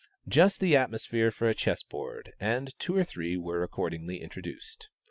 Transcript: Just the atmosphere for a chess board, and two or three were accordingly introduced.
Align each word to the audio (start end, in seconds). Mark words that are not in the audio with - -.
Just 0.27 0.59
the 0.59 0.75
atmosphere 0.75 1.29
for 1.29 1.47
a 1.47 1.53
chess 1.53 1.83
board, 1.83 2.33
and 2.39 2.73
two 2.79 2.97
or 2.97 3.03
three 3.03 3.37
were 3.37 3.61
accordingly 3.61 4.19
introduced. 4.19 4.89